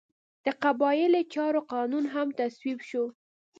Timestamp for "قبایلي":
0.63-1.21